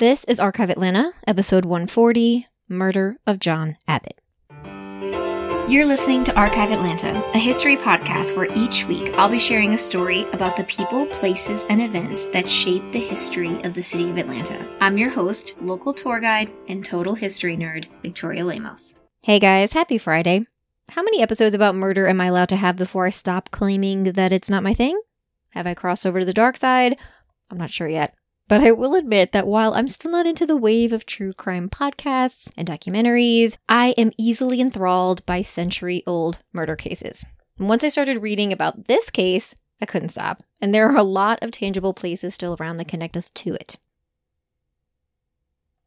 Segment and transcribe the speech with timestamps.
[0.00, 4.18] This is Archive Atlanta, episode 140 Murder of John Abbott.
[5.70, 9.78] You're listening to Archive Atlanta, a history podcast where each week I'll be sharing a
[9.78, 14.16] story about the people, places, and events that shape the history of the city of
[14.16, 14.66] Atlanta.
[14.80, 18.94] I'm your host, local tour guide, and total history nerd, Victoria Lemos.
[19.26, 20.44] Hey guys, happy Friday.
[20.88, 24.32] How many episodes about murder am I allowed to have before I stop claiming that
[24.32, 24.98] it's not my thing?
[25.52, 26.98] Have I crossed over to the dark side?
[27.50, 28.14] I'm not sure yet.
[28.50, 31.68] But I will admit that while I'm still not into the wave of true crime
[31.68, 37.24] podcasts and documentaries, I am easily enthralled by century old murder cases.
[37.60, 40.42] And once I started reading about this case, I couldn't stop.
[40.60, 43.76] And there are a lot of tangible places still around that connect us to it.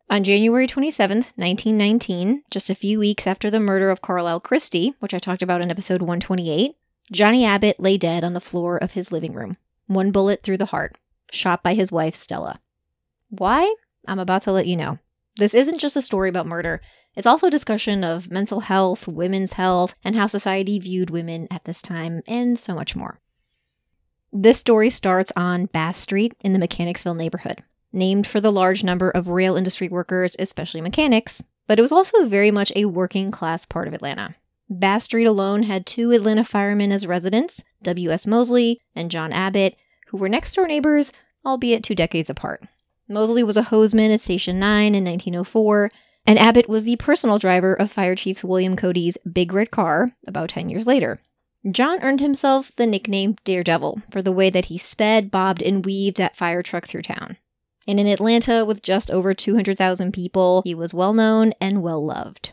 [0.09, 5.13] On January 27th, 1919, just a few weeks after the murder of Carlisle Christie, which
[5.13, 6.77] I talked about in episode 128,
[7.12, 9.57] Johnny Abbott lay dead on the floor of his living room,
[9.88, 10.98] one bullet through the heart
[11.33, 12.59] shot by his wife, Stella.
[13.29, 13.73] Why?
[14.07, 14.99] I'm about to let you know.
[15.37, 16.81] This isn't just a story about murder,
[17.15, 21.65] it's also a discussion of mental health, women's health, and how society viewed women at
[21.65, 23.20] this time, and so much more.
[24.31, 27.59] This story starts on Bass Street in the Mechanicsville neighborhood,
[27.91, 32.27] named for the large number of rail industry workers, especially mechanics, but it was also
[32.27, 34.35] very much a working class part of Atlanta.
[34.68, 38.25] Bass Street alone had two Atlanta firemen as residents, W.S.
[38.25, 39.75] Mosley and John Abbott,
[40.07, 41.12] who were next door neighbors
[41.46, 42.63] albeit two decades apart.
[43.08, 45.90] Mosley was a hoseman at Station 9 in 1904,
[46.26, 50.49] and Abbott was the personal driver of Fire Chief William Cody's Big Red Car about
[50.49, 51.20] 10 years later.
[51.70, 56.18] John earned himself the nickname Daredevil for the way that he sped, bobbed, and weaved
[56.18, 57.38] that fire truck through town.
[57.88, 62.52] And in Atlanta, with just over 200,000 people, he was well known and well loved.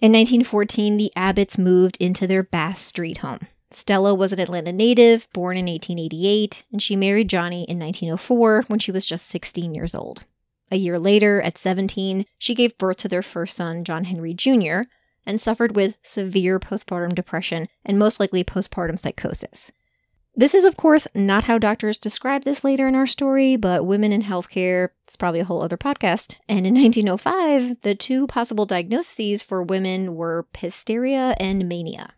[0.00, 3.40] In 1914, the Abbotts moved into their Bass Street home.
[3.72, 8.78] Stella was an Atlanta native, born in 1888, and she married Johnny in 1904 when
[8.78, 10.24] she was just 16 years old.
[10.72, 14.82] A year later, at 17, she gave birth to their first son, John Henry Jr.,
[15.26, 19.70] and suffered with severe postpartum depression and most likely postpartum psychosis.
[20.34, 24.12] This is, of course, not how doctors describe this later in our story, but women
[24.12, 26.36] in healthcare, it's probably a whole other podcast.
[26.48, 32.14] And in 1905, the two possible diagnoses for women were hysteria and mania.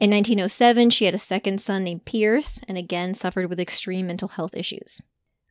[0.00, 4.28] In 1907, she had a second son named Pierce and again suffered with extreme mental
[4.28, 5.02] health issues.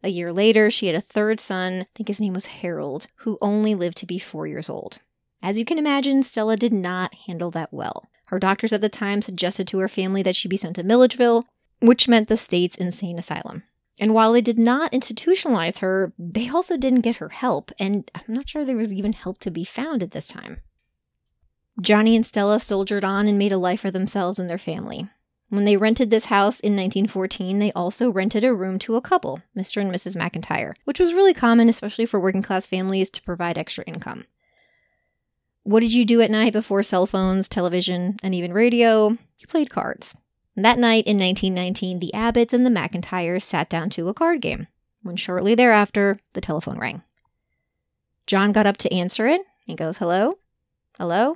[0.02, 3.38] A year later, she had a third son, I think his name was Harold, who
[3.44, 4.98] only lived to be four years old.
[5.44, 8.08] As you can imagine, Stella did not handle that well.
[8.28, 11.46] Her doctors at the time suggested to her family that she be sent to Milledgeville,
[11.80, 13.64] which meant the state's insane asylum.
[14.00, 18.34] And while they did not institutionalize her, they also didn't get her help, and I'm
[18.34, 20.62] not sure there was even help to be found at this time.
[21.82, 25.08] Johnny and Stella soldiered on and made a life for themselves and their family.
[25.50, 29.40] When they rented this house in 1914, they also rented a room to a couple,
[29.58, 29.82] Mr.
[29.82, 30.16] and Mrs.
[30.16, 34.26] McIntyre, which was really common, especially for working class families, to provide extra income.
[35.64, 39.10] What did you do at night before cell phones, television, and even radio?
[39.10, 40.16] You played cards.
[40.56, 44.68] that night in 1919, the Abbotts and the McIntyres sat down to a card game,
[45.02, 47.02] when shortly thereafter, the telephone rang.
[48.28, 49.42] John got up to answer it.
[49.66, 50.38] He goes, Hello?
[51.00, 51.36] Hello?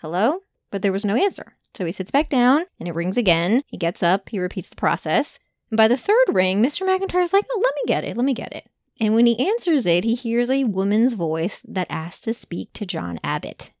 [0.00, 0.40] Hello?
[0.70, 1.56] But there was no answer.
[1.74, 3.62] So he sits back down and it rings again.
[3.66, 5.38] He gets up, he repeats the process.
[5.70, 6.86] And by the third ring, Mr.
[6.86, 8.68] McIntyre's like, oh, let me get it, let me get it.
[8.98, 12.86] And when he answers it, he hears a woman's voice that asks to speak to
[12.86, 13.72] John Abbott.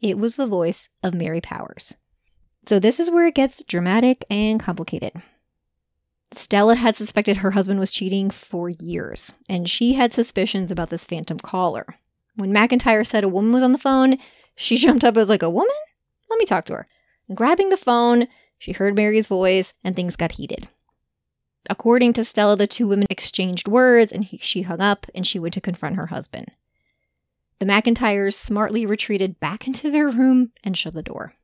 [0.00, 1.94] It was the voice of Mary Powers.
[2.66, 5.14] So this is where it gets dramatic and complicated.
[6.32, 11.06] Stella had suspected her husband was cheating for years, and she had suspicions about this
[11.06, 11.86] phantom caller.
[12.36, 14.18] When McIntyre said a woman was on the phone,
[14.58, 15.74] she jumped up as like a woman?
[16.28, 16.88] Let me talk to her.
[17.34, 18.26] Grabbing the phone,
[18.58, 20.68] she heard Mary's voice and things got heated.
[21.70, 25.38] According to Stella, the two women exchanged words and he, she hung up and she
[25.38, 26.50] went to confront her husband.
[27.58, 31.34] The McIntyres smartly retreated back into their room and shut the door.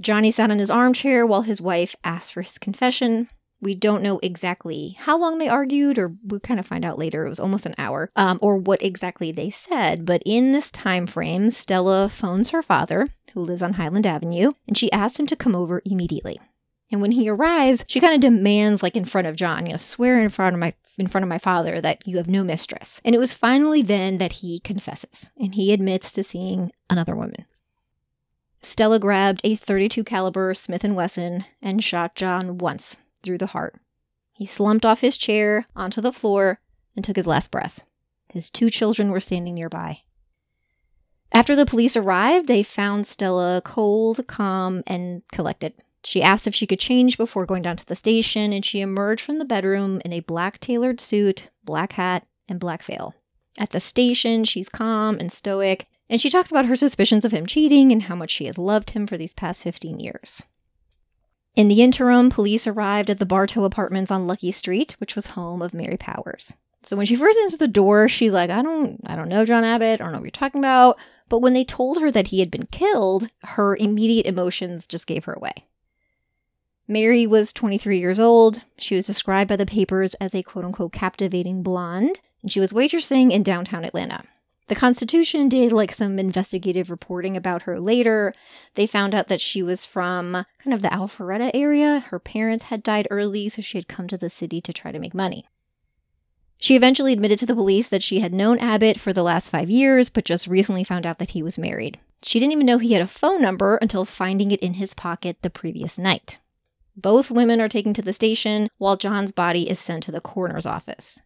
[0.00, 3.28] Johnny sat in his armchair while his wife asked for his confession,
[3.60, 7.24] we don't know exactly how long they argued, or we kind of find out later.
[7.24, 10.04] It was almost an hour, um, or what exactly they said.
[10.04, 14.76] But in this time frame, Stella phones her father, who lives on Highland Avenue, and
[14.76, 16.38] she asks him to come over immediately.
[16.90, 19.78] And when he arrives, she kind of demands, like in front of John, you know,
[19.78, 23.02] swear in front of my in front of my father that you have no mistress.
[23.04, 27.44] And it was finally then that he confesses, and he admits to seeing another woman.
[28.62, 32.96] Stella grabbed a 32 caliber Smith & Wesson and shot John once
[33.26, 33.78] through the heart.
[34.32, 36.60] He slumped off his chair onto the floor
[36.94, 37.84] and took his last breath.
[38.32, 40.00] His two children were standing nearby.
[41.32, 45.74] After the police arrived, they found Stella cold, calm, and collected.
[46.04, 49.24] She asked if she could change before going down to the station, and she emerged
[49.24, 53.14] from the bedroom in a black tailored suit, black hat, and black veil.
[53.58, 57.46] At the station, she's calm and stoic, and she talks about her suspicions of him
[57.46, 60.44] cheating and how much she has loved him for these past 15 years.
[61.56, 65.62] In the interim, police arrived at the Bartow Apartments on Luckie Street, which was home
[65.62, 66.52] of Mary Powers.
[66.82, 69.64] So when she first enters the door, she's like, "I don't, I don't know John
[69.64, 70.00] Abbott.
[70.00, 70.98] I don't know what you're talking about."
[71.28, 75.24] But when they told her that he had been killed, her immediate emotions just gave
[75.24, 75.54] her away.
[76.86, 78.60] Mary was 23 years old.
[78.78, 82.72] She was described by the papers as a quote unquote captivating blonde, and she was
[82.72, 84.22] waitressing in downtown Atlanta.
[84.68, 88.32] The Constitution did like some investigative reporting about her later.
[88.74, 92.00] They found out that she was from kind of the Alpharetta area.
[92.08, 94.98] Her parents had died early, so she had come to the city to try to
[94.98, 95.46] make money.
[96.58, 99.70] She eventually admitted to the police that she had known Abbott for the last five
[99.70, 102.00] years, but just recently found out that he was married.
[102.22, 105.36] She didn't even know he had a phone number until finding it in his pocket
[105.42, 106.38] the previous night.
[106.96, 110.64] Both women are taken to the station, while John's body is sent to the coroner's
[110.64, 111.20] office.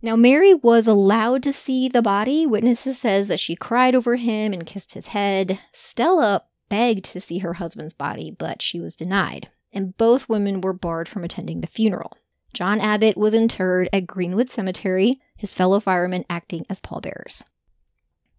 [0.00, 2.46] Now, Mary was allowed to see the body.
[2.46, 5.58] Witnesses says that she cried over him and kissed his head.
[5.72, 10.72] Stella begged to see her husband's body, but she was denied, and both women were
[10.72, 12.12] barred from attending the funeral.
[12.52, 17.44] John Abbott was interred at Greenwood Cemetery, his fellow firemen acting as pallbearers.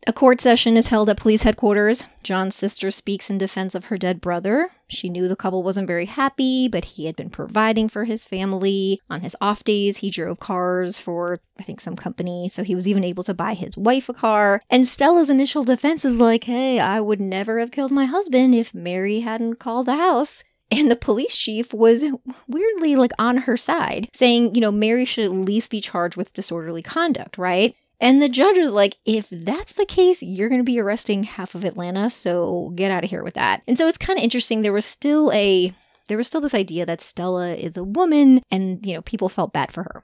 [0.07, 2.05] A court session is held at police headquarters.
[2.23, 4.69] John's sister speaks in defense of her dead brother.
[4.87, 9.01] She knew the couple wasn't very happy, but he had been providing for his family.
[9.09, 12.87] On his off days, he drove cars for, I think, some company, so he was
[12.87, 14.61] even able to buy his wife a car.
[14.69, 18.73] And Stella's initial defense is like, hey, I would never have killed my husband if
[18.73, 20.43] Mary hadn't called the house.
[20.71, 22.05] And the police chief was
[22.47, 26.33] weirdly like on her side, saying, you know, Mary should at least be charged with
[26.33, 27.75] disorderly conduct, right?
[28.01, 31.53] And the judge was like, if that's the case, you're going to be arresting half
[31.53, 33.61] of Atlanta, so get out of here with that.
[33.67, 34.61] And so it's kind of interesting.
[34.61, 35.73] There was still a
[36.07, 39.53] there was still this idea that Stella is a woman and, you know, people felt
[39.53, 40.03] bad for her.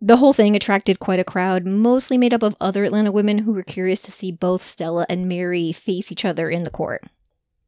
[0.00, 3.52] The whole thing attracted quite a crowd, mostly made up of other Atlanta women who
[3.52, 7.04] were curious to see both Stella and Mary face each other in the court.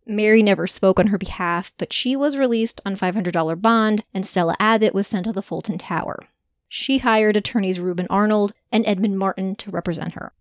[0.07, 4.57] Mary never spoke on her behalf, but she was released on $500 bond, and Stella
[4.61, 6.21] Abbott was sent to the Fulton Tower
[6.77, 10.33] she hired attorneys Reuben Arnold and Edmund Martin to represent her.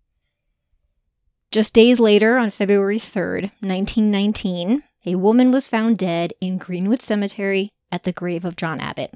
[1.52, 7.70] Just days later, on February 3rd, 1919, a woman was found dead in Greenwood Cemetery
[7.92, 9.14] at the grave of John Abbott.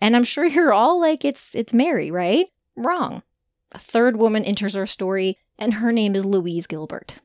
[0.00, 2.48] And I'm sure you're all like, it's, it's Mary, right?
[2.74, 3.22] Wrong.
[3.70, 7.20] A third woman enters our story, and her name is Louise Gilbert.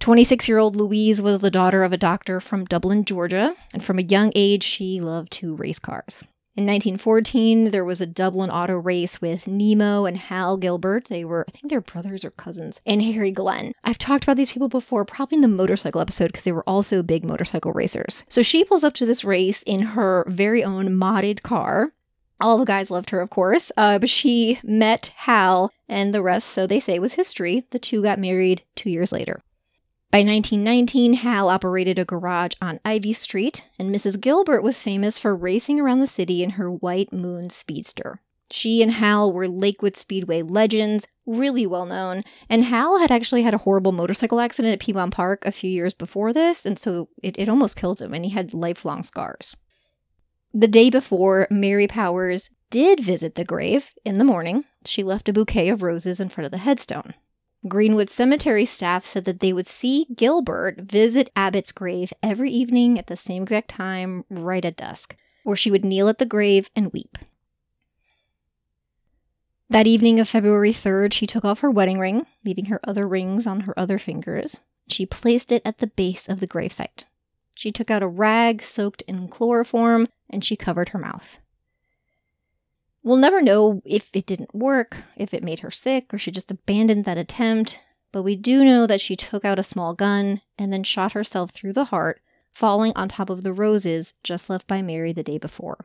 [0.00, 4.00] 26 year old Louise was the daughter of a doctor from Dublin, Georgia, and from
[4.00, 6.24] a young age, she loved to race cars.
[6.56, 11.06] In 1914, there was a Dublin auto race with Nemo and Hal Gilbert.
[11.06, 13.72] They were, I think they're brothers or cousins, and Harry Glenn.
[13.82, 17.02] I've talked about these people before, probably in the motorcycle episode, because they were also
[17.02, 18.22] big motorcycle racers.
[18.28, 21.92] So she pulls up to this race in her very own modded car.
[22.40, 26.50] All the guys loved her, of course, uh, but she met Hal, and the rest,
[26.50, 27.66] so they say, was history.
[27.72, 29.42] The two got married two years later.
[30.14, 34.20] By 1919, Hal operated a garage on Ivy Street, and Mrs.
[34.20, 38.20] Gilbert was famous for racing around the city in her White Moon Speedster.
[38.48, 43.54] She and Hal were Lakewood Speedway legends, really well known, and Hal had actually had
[43.54, 47.36] a horrible motorcycle accident at Piedmont Park a few years before this, and so it,
[47.36, 49.56] it almost killed him, and he had lifelong scars.
[50.52, 54.64] The day before, Mary Powers did visit the grave in the morning.
[54.84, 57.14] She left a bouquet of roses in front of the headstone.
[57.66, 63.06] Greenwood Cemetery staff said that they would see Gilbert visit Abbott's grave every evening at
[63.06, 66.92] the same exact time, right at dusk, where she would kneel at the grave and
[66.92, 67.16] weep.
[69.70, 73.46] That evening of February 3rd, she took off her wedding ring, leaving her other rings
[73.46, 74.60] on her other fingers.
[74.88, 77.04] She placed it at the base of the gravesite.
[77.56, 81.38] She took out a rag soaked in chloroform and she covered her mouth.
[83.04, 86.50] We'll never know if it didn't work, if it made her sick, or she just
[86.50, 87.78] abandoned that attempt,
[88.12, 91.50] but we do know that she took out a small gun and then shot herself
[91.50, 95.36] through the heart, falling on top of the roses just left by Mary the day
[95.36, 95.84] before.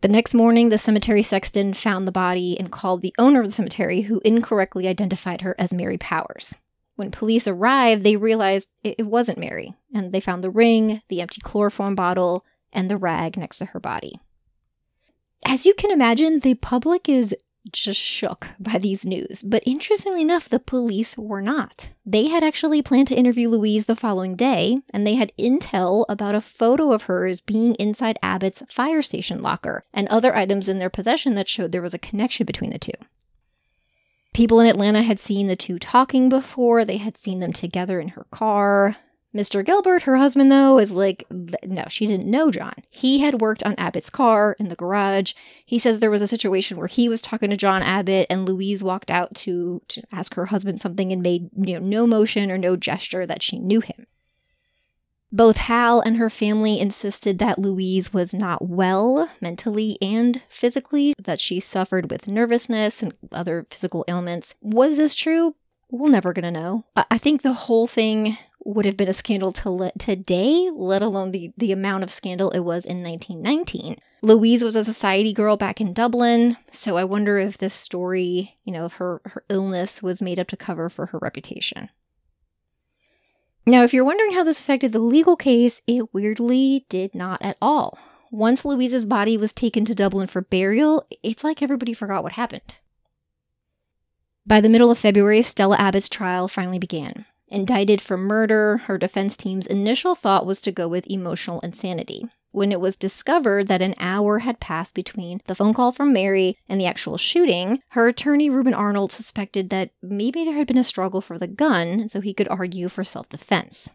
[0.00, 3.52] The next morning, the cemetery sexton found the body and called the owner of the
[3.52, 6.56] cemetery, who incorrectly identified her as Mary Powers.
[6.96, 11.40] When police arrived, they realized it wasn't Mary, and they found the ring, the empty
[11.40, 14.18] chloroform bottle, and the rag next to her body
[15.44, 17.34] as you can imagine, the public is
[17.70, 19.42] just shook by these news.
[19.42, 21.90] But interestingly enough, the police were not.
[22.04, 26.34] They had actually planned to interview Louise the following day, and they had intel about
[26.34, 30.90] a photo of hers being inside Abbott's fire station locker and other items in their
[30.90, 32.92] possession that showed there was a connection between the two.
[34.34, 38.08] People in Atlanta had seen the two talking before, they had seen them together in
[38.08, 38.96] her car.
[39.34, 39.64] Mr.
[39.64, 42.74] Gilbert, her husband, though, is like, no, she didn't know John.
[42.90, 45.32] He had worked on Abbott's car in the garage.
[45.64, 48.84] He says there was a situation where he was talking to John Abbott and Louise
[48.84, 52.58] walked out to, to ask her husband something and made you know, no motion or
[52.58, 54.06] no gesture that she knew him.
[55.34, 61.40] Both Hal and her family insisted that Louise was not well mentally and physically, that
[61.40, 64.54] she suffered with nervousness and other physical ailments.
[64.60, 65.54] Was this true?
[65.90, 66.84] We're never going to know.
[66.96, 71.32] I think the whole thing would have been a scandal to le- today, let alone
[71.32, 73.96] the, the amount of scandal it was in 1919.
[74.22, 78.72] Louise was a society girl back in Dublin, so I wonder if this story, you
[78.72, 81.88] know, of her, her illness was made up to cover for her reputation.
[83.66, 87.56] Now, if you're wondering how this affected the legal case, it weirdly did not at
[87.60, 87.98] all.
[88.30, 92.78] Once Louise's body was taken to Dublin for burial, it's like everybody forgot what happened.
[94.46, 97.26] By the middle of February, Stella Abbott's trial finally began.
[97.52, 102.24] Indicted for murder, her defense team's initial thought was to go with emotional insanity.
[102.50, 106.56] When it was discovered that an hour had passed between the phone call from Mary
[106.66, 110.84] and the actual shooting, her attorney Reuben Arnold suspected that maybe there had been a
[110.84, 113.92] struggle for the gun, so he could argue for self defense.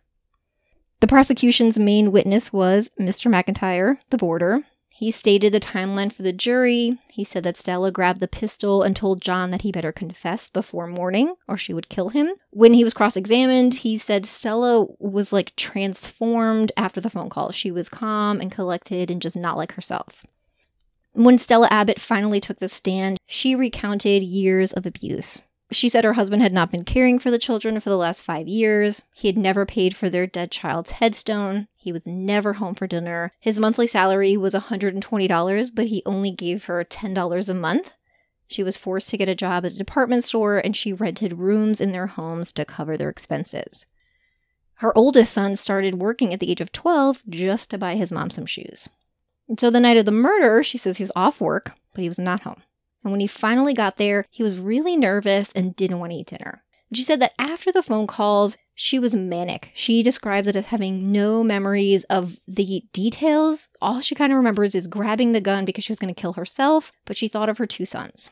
[0.99, 3.31] The prosecution's main witness was Mr.
[3.31, 4.59] McIntyre, the boarder,
[4.97, 6.97] he stated the timeline for the jury.
[7.11, 10.87] He said that Stella grabbed the pistol and told John that he better confess before
[10.87, 12.29] morning or she would kill him.
[12.49, 17.51] When he was cross examined, he said Stella was like transformed after the phone call.
[17.51, 20.25] She was calm and collected and just not like herself.
[21.11, 25.43] When Stella Abbott finally took the stand, she recounted years of abuse.
[25.69, 28.47] She said her husband had not been caring for the children for the last five
[28.47, 29.03] years.
[29.13, 31.67] He had never paid for their dead child's headstone.
[31.77, 33.33] He was never home for dinner.
[33.39, 37.91] His monthly salary was $120, but he only gave her $10 a month.
[38.47, 41.81] She was forced to get a job at a department store and she rented rooms
[41.81, 43.86] in their homes to cover their expenses.
[44.75, 48.29] Her oldest son started working at the age of 12 just to buy his mom
[48.29, 48.88] some shoes.
[49.50, 52.07] And so the night of the murder, she says he was off work, but he
[52.07, 52.62] was not home.
[53.07, 56.27] And when he finally got there, he was really nervous and didn't want to eat
[56.27, 56.61] dinner.
[56.91, 59.71] She said that after the phone calls, she was manic.
[59.73, 63.69] She describes it as having no memories of the details.
[63.81, 66.33] All she kind of remembers is grabbing the gun because she was going to kill
[66.33, 68.29] herself, but she thought of her two sons.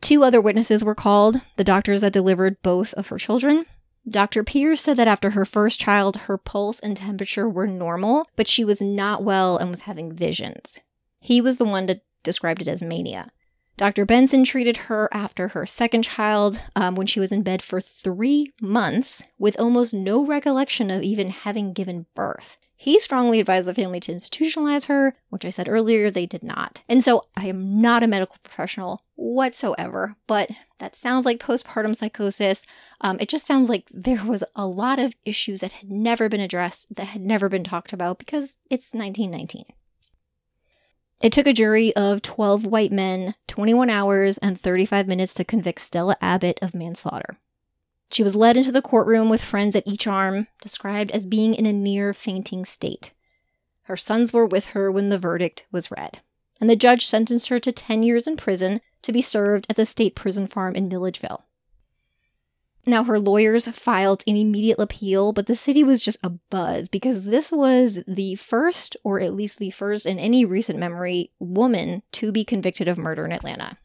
[0.00, 3.66] Two other witnesses were called, the doctors that delivered both of her children.
[4.08, 4.42] Dr.
[4.44, 8.64] Pierce said that after her first child, her pulse and temperature were normal, but she
[8.64, 10.80] was not well and was having visions.
[11.20, 13.30] He was the one that described it as mania.
[13.76, 14.04] Dr.
[14.04, 18.52] Benson treated her after her second child um, when she was in bed for three
[18.60, 22.56] months with almost no recollection of even having given birth.
[22.76, 26.82] He strongly advised the family to institutionalize her, which I said earlier they did not.
[26.88, 32.66] And so I am not a medical professional whatsoever, but that sounds like postpartum psychosis.
[33.00, 36.40] Um, it just sounds like there was a lot of issues that had never been
[36.40, 39.64] addressed, that had never been talked about because it's 1919.
[41.20, 45.80] It took a jury of 12 white men 21 hours and 35 minutes to convict
[45.80, 47.38] Stella Abbott of manslaughter.
[48.10, 51.66] She was led into the courtroom with friends at each arm, described as being in
[51.66, 53.12] a near fainting state.
[53.84, 56.20] Her sons were with her when the verdict was read,
[56.60, 59.86] and the judge sentenced her to 10 years in prison to be served at the
[59.86, 61.44] state prison farm in Milledgeville.
[62.86, 67.26] Now, her lawyers filed an immediate appeal, but the city was just a buzz because
[67.26, 72.30] this was the first, or at least the first in any recent memory, woman to
[72.30, 73.78] be convicted of murder in Atlanta.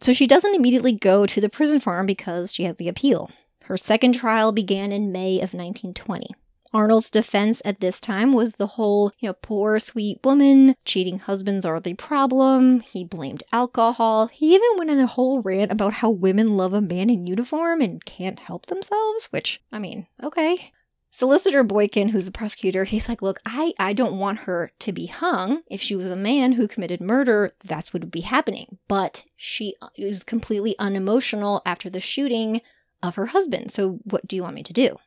[0.00, 3.30] So she doesn't immediately go to the prison farm because she has the appeal.
[3.64, 6.28] Her second trial began in May of 1920.
[6.76, 11.64] Arnold's defense at this time was the whole, you know, poor sweet woman, cheating husbands
[11.64, 12.80] are the problem.
[12.80, 14.26] He blamed alcohol.
[14.26, 17.80] He even went in a whole rant about how women love a man in uniform
[17.80, 20.70] and can't help themselves, which, I mean, okay.
[21.10, 25.06] Solicitor Boykin, who's the prosecutor, he's like, look, I, I don't want her to be
[25.06, 25.62] hung.
[25.70, 28.76] If she was a man who committed murder, that's what would be happening.
[28.86, 32.60] But she was completely unemotional after the shooting
[33.02, 33.72] of her husband.
[33.72, 34.98] So what do you want me to do?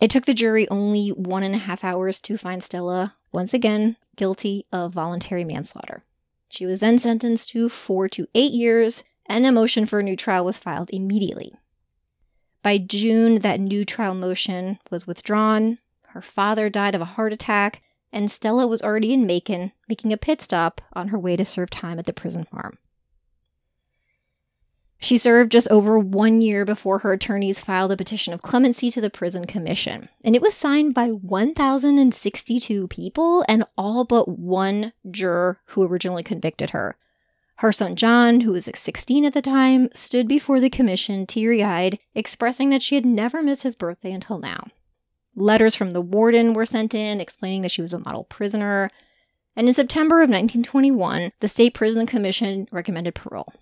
[0.00, 3.96] It took the jury only one and a half hours to find Stella, once again,
[4.16, 6.04] guilty of voluntary manslaughter.
[6.48, 10.16] She was then sentenced to four to eight years, and a motion for a new
[10.16, 11.54] trial was filed immediately.
[12.62, 15.78] By June, that new trial motion was withdrawn.
[16.08, 17.82] Her father died of a heart attack,
[18.12, 21.70] and Stella was already in Macon, making a pit stop on her way to serve
[21.70, 22.78] time at the prison farm.
[24.98, 29.00] She served just over one year before her attorneys filed a petition of clemency to
[29.00, 35.60] the prison commission, and it was signed by 1,062 people and all but one juror
[35.66, 36.96] who originally convicted her.
[37.56, 41.98] Her son John, who was 16 at the time, stood before the commission teary eyed,
[42.14, 44.66] expressing that she had never missed his birthday until now.
[45.36, 48.88] Letters from the warden were sent in explaining that she was a model prisoner.
[49.56, 53.52] And in September of 1921, the State Prison Commission recommended parole.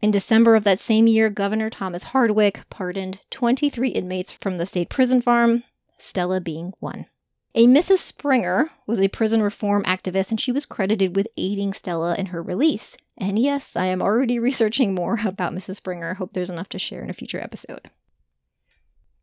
[0.00, 4.88] In December of that same year, Governor Thomas Hardwick pardoned 23 inmates from the state
[4.88, 5.64] prison farm,
[5.98, 7.06] Stella being one.
[7.54, 7.98] A Mrs.
[7.98, 12.40] Springer was a prison reform activist and she was credited with aiding Stella in her
[12.40, 12.96] release.
[13.16, 15.76] And yes, I am already researching more about Mrs.
[15.76, 16.10] Springer.
[16.10, 17.86] I hope there's enough to share in a future episode.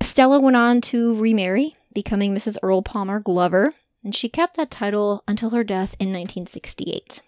[0.01, 2.57] Stella went on to remarry, becoming Mrs.
[2.61, 7.21] Earl Palmer Glover, and she kept that title until her death in 1968.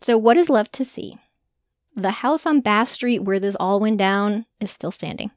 [0.00, 1.18] So, what is left to see?
[1.94, 5.30] The house on Bass Street where this all went down is still standing.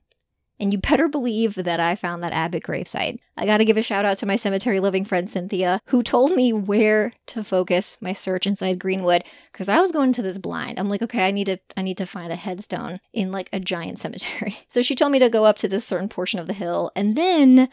[0.60, 3.20] And you better believe that I found that Abbott gravesite.
[3.36, 6.54] I gotta give a shout out to my cemetery loving friend Cynthia, who told me
[6.54, 10.80] where to focus my search inside Greenwood, because I was going to this blind.
[10.80, 13.60] I'm like, okay, I need to I need to find a headstone in like a
[13.60, 14.58] giant cemetery.
[14.70, 17.16] So she told me to go up to this certain portion of the hill and
[17.16, 17.70] then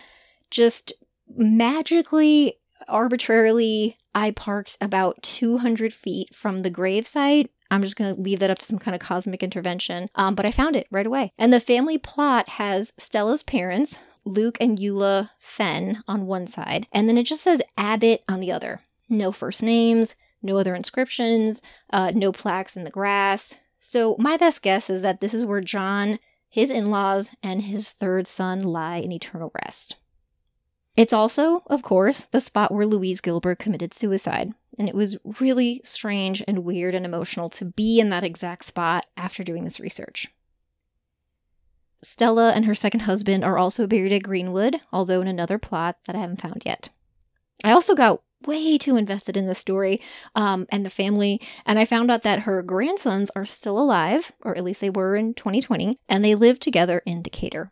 [0.51, 0.93] just
[1.37, 2.59] magically,
[2.89, 8.51] arbitrarily, I parked about 200 feet from the gravesite I'm just going to leave that
[8.51, 10.09] up to some kind of cosmic intervention.
[10.15, 11.33] Um, but I found it right away.
[11.39, 17.09] And the family plot has Stella's parents, Luke and Eula Fenn, on one side, and
[17.09, 18.83] then it just says Abbott on the other.
[19.09, 23.55] No first names, no other inscriptions, uh, no plaques in the grass.
[23.81, 27.93] So my best guess is that this is where John, his in laws, and his
[27.93, 29.97] third son lie in eternal rest.
[30.97, 34.53] It's also, of course, the spot where Louise Gilbert committed suicide.
[34.79, 39.07] And it was really strange and weird and emotional to be in that exact spot
[39.17, 40.29] after doing this research.
[42.03, 46.17] Stella and her second husband are also buried at Greenwood, although in another plot that
[46.17, 46.89] I haven't found yet.
[47.65, 50.01] I also got way too invested in the story
[50.35, 54.57] um, and the family, and I found out that her grandsons are still alive, or
[54.57, 57.71] at least they were in 2020, and they live together in Decatur.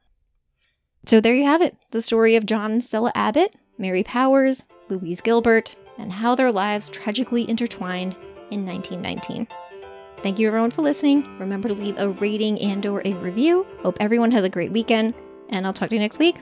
[1.07, 5.21] So there you have it the story of John and Stella Abbott, Mary Powers, Louise
[5.21, 8.17] Gilbert, and how their lives tragically intertwined
[8.51, 9.47] in 1919.
[10.23, 11.27] Thank you everyone for listening.
[11.39, 13.67] Remember to leave a rating and or a review.
[13.81, 15.15] Hope everyone has a great weekend,
[15.49, 16.37] and I'll talk to you next week.